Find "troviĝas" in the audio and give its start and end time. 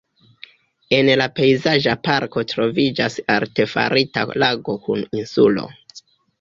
2.53-3.19